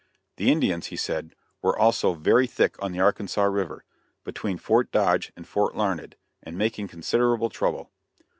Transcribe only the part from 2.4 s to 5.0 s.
thick on the Arkansas River, between Fort